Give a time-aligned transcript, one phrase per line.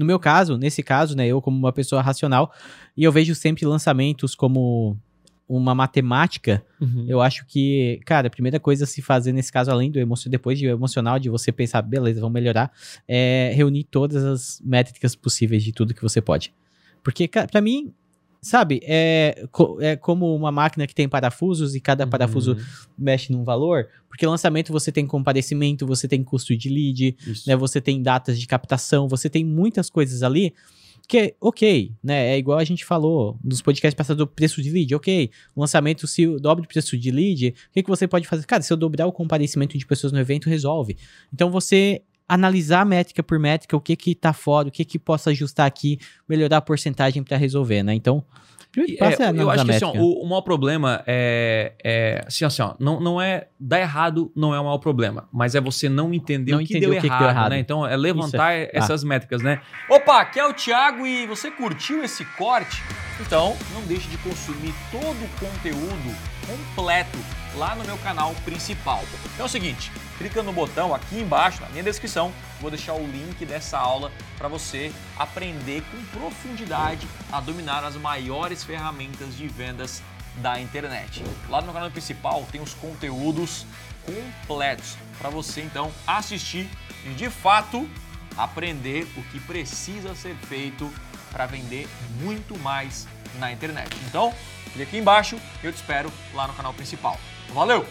[0.00, 2.50] no meu caso, nesse caso, né, eu como uma pessoa racional,
[2.96, 4.96] e eu vejo sempre lançamentos como
[5.46, 7.04] uma matemática, Uhum.
[7.08, 10.30] eu acho que, cara, a primeira coisa a se fazer nesse caso, além do emocional,
[10.30, 12.72] depois de emocional, de você pensar, beleza, vamos melhorar,
[13.06, 16.54] é reunir todas as métricas possíveis de tudo que você pode.
[17.02, 17.92] Porque, cara, pra mim,
[18.42, 22.58] sabe, é, co- é como uma máquina que tem parafusos e cada parafuso Uhum.
[22.98, 27.48] mexe num valor, porque lançamento você tem comparecimento, você tem custo de lead, Isso.
[27.48, 30.54] né, você tem datas de captação, você tem muitas coisas ali
[31.08, 32.34] que ok, né?
[32.34, 35.28] É igual a gente falou nos podcasts passados do preço de lead, ok.
[35.56, 38.46] O lançamento, se eu dobro o preço de lead, o que, que você pode fazer?
[38.46, 40.96] Cara, se eu dobrar o comparecimento de pessoas no evento, resolve.
[41.34, 45.30] Então você analisar métrica por métrica, o que que tá fora, o que que possa
[45.30, 45.98] ajustar aqui,
[46.28, 47.92] melhorar a porcentagem para resolver, né?
[47.92, 48.24] Então,
[49.00, 52.44] passo é, é, eu acho que assim, ó, o, o maior problema é, é assim,
[52.44, 55.88] assim, ó, não, não é dar errado não é o maior problema, mas é você
[55.88, 57.50] não entender Não o que, deu, o que que errado, deu errado.
[57.50, 57.58] né?
[57.58, 59.60] Então é levantar essas métricas, né?
[59.88, 62.80] Opa, aqui é o Thiago e você curtiu esse corte?
[63.20, 67.18] Então não deixe de consumir todo o conteúdo completo
[67.54, 69.04] lá no meu canal principal.
[69.34, 73.06] Então é o seguinte, clica no botão aqui embaixo na minha descrição, vou deixar o
[73.06, 80.02] link dessa aula para você aprender com profundidade a dominar as maiores ferramentas de vendas
[80.36, 81.22] da internet.
[81.48, 83.66] Lá no meu canal principal tem os conteúdos
[84.06, 86.68] completos para você então assistir
[87.04, 87.88] e de fato
[88.36, 90.90] aprender o que precisa ser feito
[91.30, 91.88] para vender
[92.20, 93.06] muito mais
[93.38, 93.96] na internet.
[94.08, 94.34] Então,
[94.72, 97.18] clique aqui embaixo eu te espero lá no canal principal.
[97.52, 97.86] Valeu!